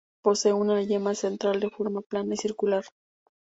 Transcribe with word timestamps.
Posee 0.23 0.51
una 0.51 0.81
yema 0.81 1.13
central 1.13 1.59
de 1.59 1.69
forma 1.69 2.01
plana 2.01 2.33
y 2.33 2.37
circular. 2.37 2.85